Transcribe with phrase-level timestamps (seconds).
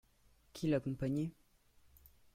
[0.53, 1.29] Qui l'accompagnait?